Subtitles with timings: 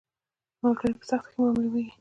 [0.61, 1.81] ملګری په سخته کې معلومیږي